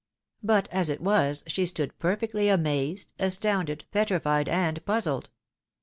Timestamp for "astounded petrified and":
3.19-4.83